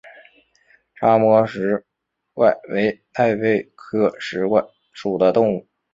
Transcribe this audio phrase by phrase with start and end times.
[0.95, 1.59] 叉膜石
[2.33, 5.67] 蛏为贻贝科石蛏属的动物。